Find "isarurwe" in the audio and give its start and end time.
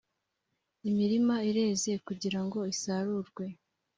2.73-3.45